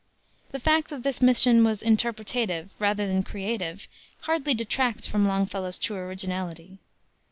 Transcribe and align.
The 0.49 0.59
fact 0.59 0.89
that 0.89 1.03
this 1.03 1.21
mission 1.21 1.63
was 1.63 1.83
interpretative, 1.83 2.71
rather 2.79 3.05
than 3.05 3.21
creative, 3.21 3.87
hardly 4.21 4.55
detracts 4.55 5.05
from 5.05 5.27
Longfellow's 5.27 5.77
true 5.77 5.97
originality. 5.97 6.79